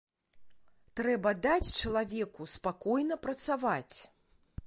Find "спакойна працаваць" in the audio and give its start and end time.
2.55-3.97